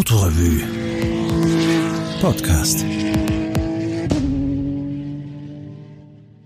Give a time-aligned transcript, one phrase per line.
[0.00, 0.62] Autorevue
[2.22, 2.86] Podcast.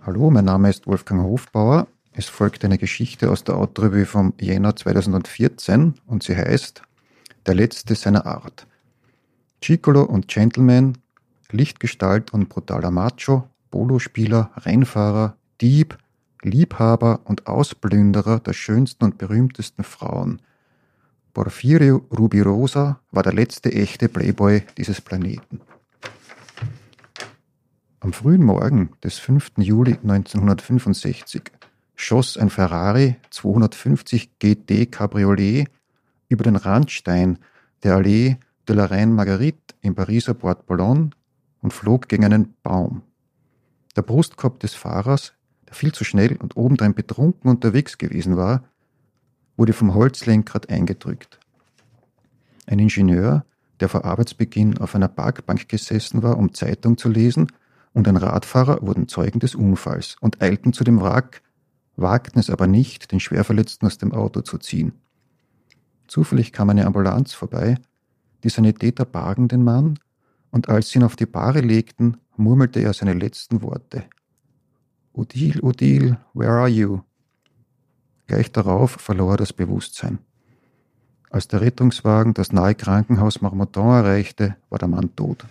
[0.04, 1.86] Hallo, mein Name ist Wolfgang Hofbauer.
[2.10, 6.82] Es folgt eine Geschichte aus der Autorevue vom Jänner 2014 und sie heißt
[7.46, 8.66] Der letzte seiner Art.
[9.60, 10.98] Chicolo und Gentleman,
[11.52, 15.96] Lichtgestalt und brutaler Macho, Polospieler, Rennfahrer, Dieb,
[16.42, 20.42] Liebhaber und Ausplünderer der schönsten und berühmtesten Frauen–
[21.34, 25.60] Porfirio Rubirosa war der letzte echte Playboy dieses Planeten.
[27.98, 29.54] Am frühen Morgen des 5.
[29.56, 31.42] Juli 1965
[31.96, 35.66] schoss ein Ferrari 250 GT Cabriolet
[36.28, 37.40] über den Randstein
[37.82, 38.36] der Allee
[38.68, 41.10] de la Reine Marguerite im Pariser Port Boulogne
[41.62, 43.02] und flog gegen einen Baum.
[43.96, 45.32] Der Brustkorb des Fahrers,
[45.66, 48.62] der viel zu schnell und obendrein betrunken unterwegs gewesen war,
[49.56, 51.38] wurde vom Holzlenkrad eingedrückt.
[52.66, 53.44] Ein Ingenieur,
[53.80, 57.48] der vor Arbeitsbeginn auf einer Parkbank gesessen war, um Zeitung zu lesen,
[57.92, 61.42] und ein Radfahrer wurden Zeugen des Unfalls und eilten zu dem Wrack,
[61.96, 64.92] wagten es aber nicht, den Schwerverletzten aus dem Auto zu ziehen.
[66.08, 67.76] Zufällig kam eine Ambulanz vorbei,
[68.42, 69.98] die Sanitäter bargen den Mann,
[70.50, 74.04] und als sie ihn auf die Bahre legten, murmelte er seine letzten Worte.
[75.12, 77.00] Odile, Odile, where are you?
[78.26, 80.18] Gleich darauf verlor er das Bewusstsein.
[81.30, 85.44] Als der Rettungswagen das nahe Krankenhaus Marmottan erreichte, war der Mann tot.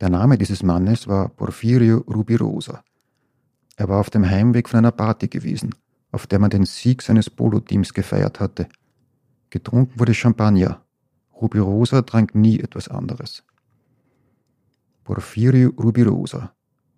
[0.00, 2.82] Der Name dieses Mannes war Porfirio Rubirosa.
[3.76, 5.74] Er war auf dem Heimweg von einer Party gewesen,
[6.10, 8.68] auf der man den Sieg seines Polo-Teams gefeiert hatte.
[9.50, 10.82] Getrunken wurde Champagner.
[11.40, 13.42] Rubirosa trank nie etwas anderes.
[15.04, 16.52] Porfirio Rubirosa,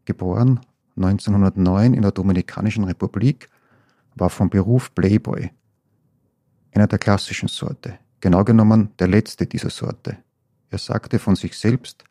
[0.04, 0.60] geboren
[0.96, 3.48] 1909 in der Dominikanischen Republik,
[4.14, 5.50] war vom Beruf Playboy,
[6.72, 10.18] einer der klassischen Sorte, genau genommen der letzte dieser Sorte.
[10.70, 12.04] Er sagte von sich selbst,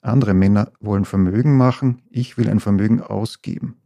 [0.00, 3.76] andere Männer wollen Vermögen machen, ich will ein Vermögen ausgeben.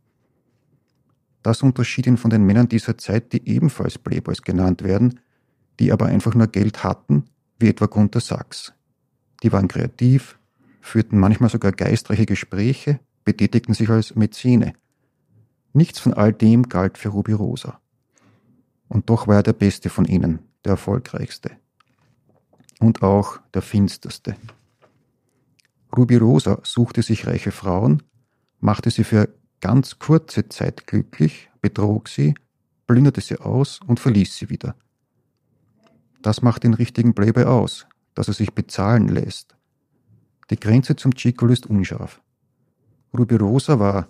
[1.42, 5.20] Das unterschied ihn von den Männern dieser Zeit, die ebenfalls Playboys genannt werden,
[5.80, 7.24] die aber einfach nur Geld hatten,
[7.58, 8.72] wie etwa Gunter Sachs.
[9.42, 10.38] Die waren kreativ,
[10.80, 14.74] führten manchmal sogar geistreiche Gespräche, betätigten sich als Mäzene.
[15.72, 17.80] Nichts von all dem galt für Ruby Rosa.
[18.88, 21.52] Und doch war er der Beste von ihnen, der erfolgreichste.
[22.78, 24.36] Und auch der finsterste.
[25.96, 28.02] Ruby Rosa suchte sich reiche Frauen,
[28.60, 29.28] machte sie für
[29.60, 32.34] ganz kurze Zeit glücklich, betrog sie,
[32.86, 34.74] plünderte sie aus und verließ sie wieder.
[36.20, 39.56] Das macht den richtigen Playboy aus, dass er sich bezahlen lässt.
[40.50, 42.20] Die Grenze zum Chicolo ist unscharf.
[43.16, 44.08] Rubirosa war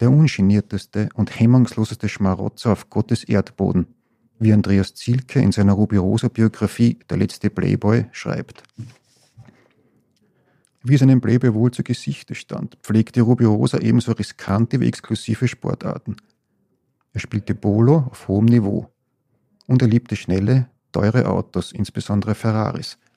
[0.00, 3.86] der ungenierteste und hemmungsloseste Schmarotzer auf Gottes Erdboden,
[4.38, 8.62] wie Andreas Zielke in seiner Rubirosa-Biografie Der letzte Playboy schreibt.
[10.82, 16.16] Wie es einem Playboy wohl zu Gesichte stand, pflegte Rubirosa ebenso riskante wie exklusive Sportarten.
[17.12, 18.88] Er spielte Polo auf hohem Niveau
[19.66, 22.98] und er liebte schnelle, teure Autos, insbesondere Ferraris–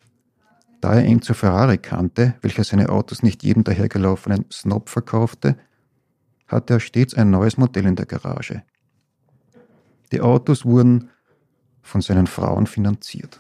[0.83, 5.55] da er Enzo Ferrari kannte, welcher seine Autos nicht jedem dahergelaufenen Snob verkaufte,
[6.53, 8.63] hatte er stets ein neues Modell in der Garage.
[10.11, 11.09] Die Autos wurden
[11.81, 13.39] von seinen Frauen finanziert.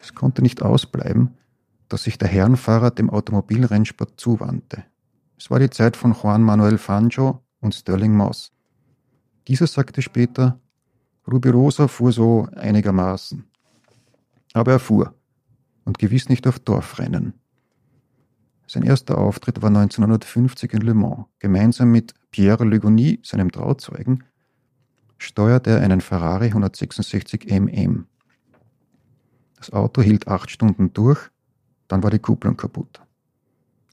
[0.00, 1.36] Es konnte nicht ausbleiben,
[1.88, 4.84] dass sich der Herrenfahrer dem Automobilrennsport zuwandte.
[5.38, 8.52] Es war die Zeit von Juan Manuel Fangio und Sterling Moss.
[9.46, 10.60] Dieser sagte später,
[11.30, 13.44] Rubirosa fuhr so einigermaßen.
[14.54, 15.14] Aber er fuhr
[15.84, 17.34] und gewiss nicht auf Dorfrennen.
[18.70, 21.24] Sein erster Auftritt war 1950 in Le Mans.
[21.38, 24.24] Gemeinsam mit Pierre Legoni, seinem Trauzeugen,
[25.16, 28.06] steuerte er einen Ferrari 166 MM.
[29.56, 31.30] Das Auto hielt acht Stunden durch,
[31.88, 33.00] dann war die Kupplung kaputt.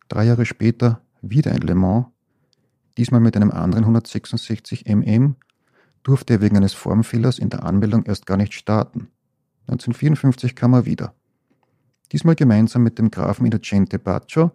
[0.10, 2.08] Drei Jahre später wieder in Le Mans,
[2.98, 5.38] diesmal mit einem anderen 166 MM,
[6.04, 9.08] durfte er wegen eines Formfehlers in der Anmeldung erst gar nicht starten.
[9.68, 11.16] 1954 kam er wieder
[12.12, 14.52] diesmal gemeinsam mit dem Grafen Innocente Baccio,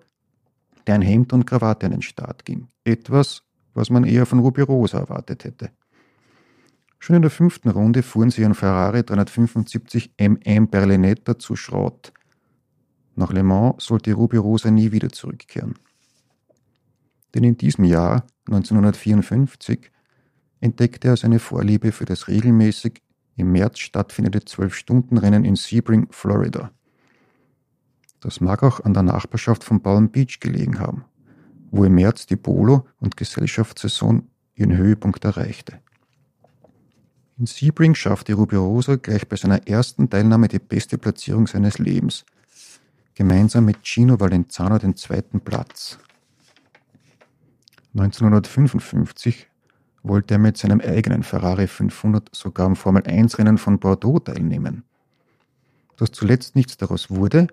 [0.90, 2.66] der ein Hemd und Krawatte an den Start ging.
[2.82, 3.44] Etwas,
[3.74, 5.70] was man eher von Rubirosa erwartet hätte.
[6.98, 12.12] Schon in der fünften Runde fuhren sie ihren Ferrari 375 MM Berlinetta zu Schrott.
[13.14, 15.74] Nach Le Mans sollte Rubirosa nie wieder zurückkehren.
[17.36, 19.92] Denn in diesem Jahr, 1954,
[20.60, 23.00] entdeckte er seine Vorliebe für das regelmäßig
[23.36, 26.72] im März stattfindende Zwölf-Stunden-Rennen in Sebring, Florida.
[28.20, 31.04] Das mag auch an der Nachbarschaft von Palm Beach gelegen haben,
[31.70, 35.80] wo im März die Polo- und Gesellschaftssaison ihren Höhepunkt erreichte.
[37.38, 42.26] In Sebring schaffte Rubirosa gleich bei seiner ersten Teilnahme die beste Platzierung seines Lebens.
[43.14, 45.98] Gemeinsam mit Gino Valenzano den zweiten Platz.
[47.94, 49.48] 1955
[50.02, 54.84] wollte er mit seinem eigenen Ferrari 500 sogar am Formel 1 Rennen von Bordeaux teilnehmen.
[55.96, 57.48] Dass zuletzt nichts daraus wurde,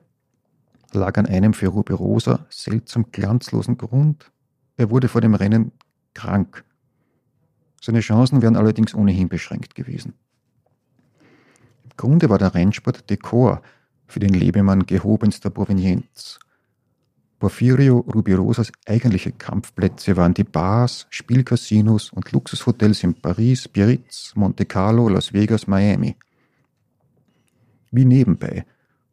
[0.93, 4.31] lag an einem für Rubirosa seltsam glanzlosen Grund.
[4.77, 5.71] Er wurde vor dem Rennen
[6.13, 6.63] krank
[7.81, 10.13] seine Chancen wären allerdings ohnehin beschränkt gewesen.
[11.83, 13.61] Im Grunde war der Rennsport Dekor
[14.07, 16.39] für den Lebemann gehobenster Provenienz.
[17.39, 25.07] Porfirio Rubirosas eigentliche Kampfplätze waren die Bars, Spielcasinos und Luxushotels in Paris, Biarritz, Monte Carlo,
[25.07, 26.15] Las Vegas, Miami.
[27.91, 28.65] Wie nebenbei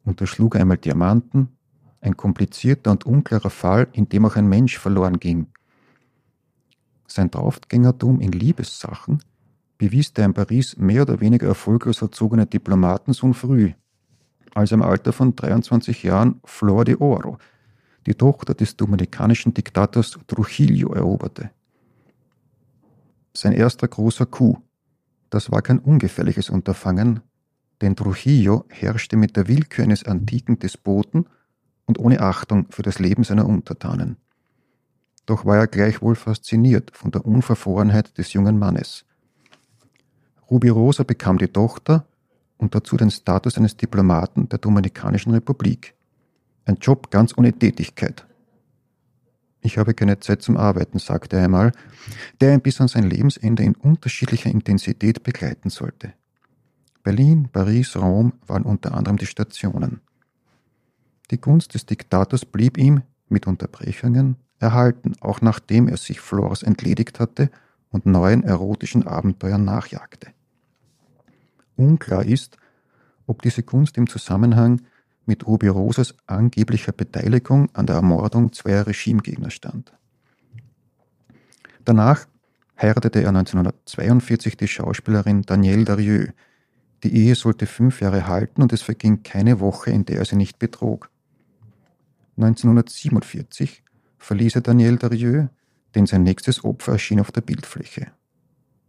[0.03, 1.54] unterschlug er einmal Diamanten,
[2.05, 5.47] ein komplizierter und unklarer Fall, in dem auch ein Mensch verloren ging–
[7.07, 9.23] sein Draufgängertum in Liebessachen
[9.77, 13.71] bewies der in Paris mehr oder weniger erfolglos erzogene Diplomatensohn früh,
[14.53, 17.37] als im Alter von 23 Jahren Flor de Oro,
[18.05, 21.51] die Tochter des dominikanischen Diktators Trujillo, eroberte.
[23.33, 24.61] Sein erster großer Coup,
[25.29, 27.21] das war kein ungefährliches Unterfangen,
[27.81, 31.27] denn Trujillo herrschte mit der Willkür eines antiken Despoten
[31.85, 34.17] und ohne Achtung für das Leben seiner Untertanen
[35.25, 39.05] doch war er gleichwohl fasziniert von der Unverfrorenheit des jungen Mannes.
[40.49, 42.05] Rubirosa bekam die Tochter
[42.57, 45.95] und dazu den Status eines Diplomaten der Dominikanischen Republik.
[46.65, 48.25] Ein Job ganz ohne Tätigkeit.
[49.61, 51.71] Ich habe keine Zeit zum Arbeiten, sagte er einmal,
[52.39, 56.13] der ihn bis an sein Lebensende in unterschiedlicher Intensität begleiten sollte.
[57.01, 60.01] Berlin, Paris, Rom waren unter anderem die Stationen.
[61.31, 67.19] Die Gunst des Diktators blieb ihm, mit Unterbrechungen, erhalten, auch nachdem er sich Flores entledigt
[67.19, 67.49] hatte
[67.89, 70.27] und neuen erotischen Abenteuern nachjagte.
[71.75, 72.57] Unklar ist,
[73.25, 74.81] ob diese Kunst im Zusammenhang
[75.25, 79.91] mit Rubirosas angeblicher Beteiligung an der Ermordung zweier Regimegegner stand.
[81.83, 82.27] Danach
[82.79, 86.31] heiratete er 1942 die Schauspielerin Danielle Darieux.
[87.03, 90.35] Die Ehe sollte fünf Jahre halten und es verging keine Woche, in der er sie
[90.35, 91.09] nicht betrog.
[92.37, 93.83] 1947
[94.17, 95.49] verließ er Daniel Darieux,
[95.93, 98.11] denn sein nächstes Opfer erschien auf der Bildfläche.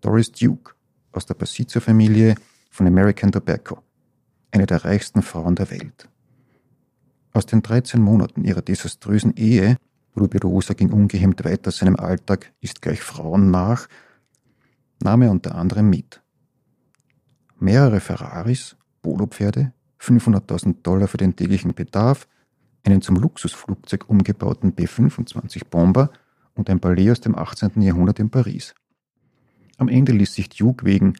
[0.00, 0.74] Doris Duke
[1.12, 2.34] aus der Besitzer-Familie
[2.70, 3.82] von American Tobacco,
[4.50, 6.08] eine der reichsten Frauen der Welt.
[7.32, 9.76] Aus den 13 Monaten ihrer desaströsen Ehe,
[10.18, 13.88] Rubirosa ging ungehemmt weiter seinem Alltag, ist gleich Frauen nach,
[15.02, 16.22] nahm er unter anderem mit.
[17.58, 22.26] Mehrere Ferraris, Polopferde, 500.000 Dollar für den täglichen Bedarf,
[22.86, 26.10] einen zum Luxusflugzeug umgebauten B-25 Bomber
[26.54, 27.82] und ein Palais aus dem 18.
[27.82, 28.74] Jahrhundert in Paris.
[29.76, 31.14] Am Ende ließ sich Duke wegen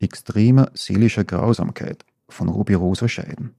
[0.00, 3.54] extremer seelischer Grausamkeit von Ruby Rosa scheiden.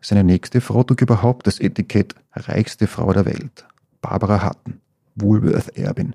[0.00, 3.66] Seine nächste Frau trug überhaupt das Etikett reichste Frau der Welt,
[4.02, 4.80] Barbara Hutton,
[5.14, 6.14] Woolworth-Erbin,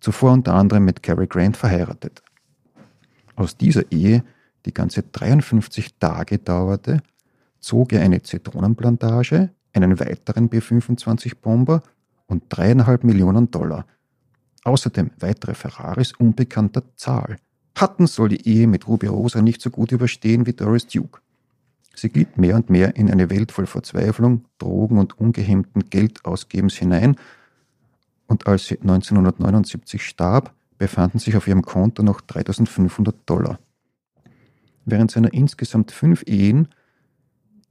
[0.00, 2.22] zuvor unter anderem mit Cary Grant verheiratet.
[3.36, 4.24] Aus dieser Ehe,
[4.66, 7.02] die ganze 53 Tage dauerte,
[7.64, 11.82] zog er eine Zitronenplantage, einen weiteren B-25-Bomber
[12.26, 13.86] und dreieinhalb Millionen Dollar.
[14.64, 17.36] Außerdem weitere Ferraris unbekannter Zahl.
[17.74, 21.20] Hatten soll die Ehe mit Ruby Rosa nicht so gut überstehen wie Doris Duke.
[21.94, 27.16] Sie glitt mehr und mehr in eine Welt voll Verzweiflung, Drogen und ungehemmten Geldausgebens hinein,
[28.26, 33.58] und als sie 1979 starb, befanden sich auf ihrem Konto noch 3500 Dollar.
[34.86, 36.68] Während seiner insgesamt fünf Ehen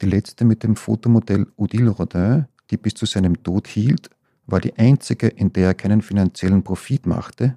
[0.04, 4.10] die letzte mit dem Fotomodell Odile Rodin, die bis zu seinem Tod hielt,
[4.46, 7.56] war die einzige, in der er keinen finanziellen Profit machte,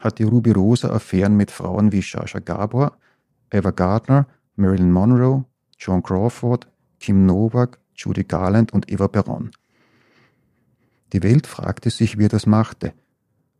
[0.00, 2.96] hatte Ruby Rosa Affären mit Frauen wie Shasha Gabor,
[3.50, 5.44] Eva Gardner, Marilyn Monroe,
[5.78, 6.66] John Crawford,
[7.00, 9.50] Kim Novak, Judy Garland und Eva Perron.
[11.12, 12.94] Die Welt fragte sich, wie er das machte,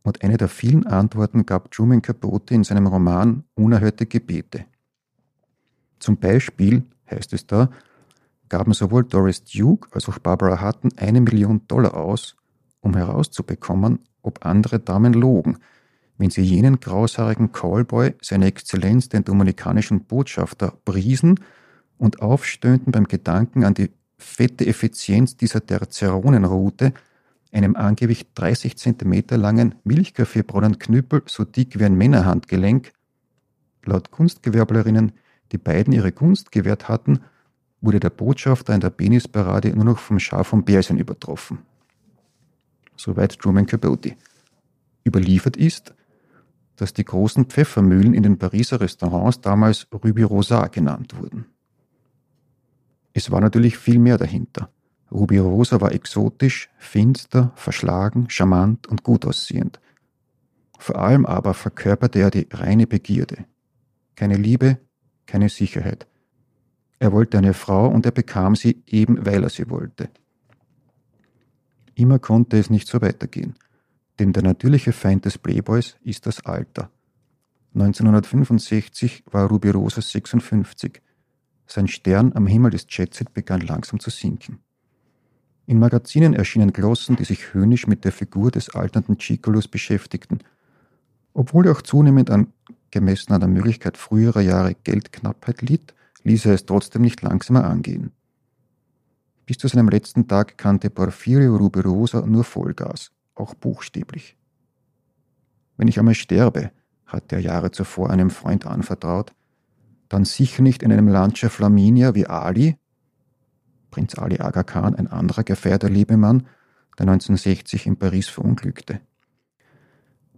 [0.03, 4.65] und eine der vielen Antworten gab Truman Capote in seinem Roman Unerhörte Gebete.
[6.05, 7.71] Zum Beispiel heißt es da,
[8.51, 12.37] gaben sowohl Doris Duke als auch Barbara Hutton eine Million Dollar aus,
[12.81, 15.57] um herauszubekommen, ob andere Damen logen,
[16.19, 21.41] wenn sie jenen graushaarigen Callboy, seine Exzellenz, den dominikanischen Botschafter, priesen
[21.97, 26.93] und aufstöhnten beim Gedanken an die fette Effizienz dieser Terzeronenroute,
[27.51, 32.93] einem angeblich 30 cm langen milchkaffeebraunen Knüppel so dick wie ein Männerhandgelenk,
[33.87, 35.13] laut Kunstgewerblerinnen
[35.53, 37.21] die beiden ihre Gunst gewährt hatten,
[37.81, 41.59] wurde der Botschafter in der Penisparade nur noch vom Schaf von Bärchen übertroffen.
[42.97, 44.17] Soweit Truman Capote.
[45.07, 45.95] Überliefert ist,
[46.77, 51.47] dass die großen Pfeffermühlen in den Pariser Restaurants damals Ruby Rosa genannt wurden.
[53.13, 54.71] Es war natürlich viel mehr dahinter.
[55.13, 59.79] Ruby Rosa war exotisch, finster, verschlagen, charmant und gut aussehend.
[60.79, 63.45] Vor allem aber verkörperte er die reine Begierde.
[64.17, 64.79] Keine Liebe,
[65.35, 66.07] keine Sicherheit.
[67.01, 70.09] Er wollte eine Frau und er bekam sie eben, weil er sie wollte.
[71.97, 73.57] Immer konnte es nicht so weitergehen,
[74.21, 76.89] denn der natürliche Feind des Playboys ist das Alter.
[77.75, 81.03] 1965 war Ruby Rosa 56.
[81.67, 84.61] Sein Stern am Himmel des Jetset begann langsam zu sinken.
[85.67, 90.39] In Magazinen erschienen Glossen, die sich höhnisch mit der Figur des alternden Chicolos beschäftigten.
[91.33, 92.53] Obwohl er auch zunehmend an,
[92.95, 98.13] gemessen an der Möglichkeit früherer Jahre, Geldknappheit litt, ließ er es trotzdem nicht langsamer angehen.
[99.47, 104.37] Bis zu seinem letzten Tag kannte Porfirio Rubirosa nur Vollgas, auch buchstäblich.
[105.77, 106.71] Wenn ich einmal sterbe,
[107.05, 109.35] hatte er Jahre zuvor einem Freund anvertraut,
[110.09, 112.77] dann sicher nicht in einem Lancia Flaminia wie Ali,
[113.91, 116.47] Prinz Ali Aga Khan, ein anderer gefährder Lebemann,
[116.99, 119.01] der 1960 in Paris verunglückte.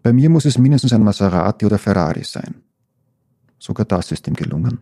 [0.06, 2.62] Bei mir muss es mindestens ein Maserati oder Ferrari sein.
[3.58, 4.78] Sogar das ist ihm gelungen.